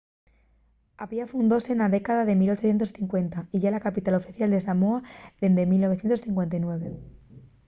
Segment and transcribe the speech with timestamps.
[1.03, 4.99] apia fundóse na década de 1850 y ye la capital oficial de samoa
[5.41, 6.89] dende 1959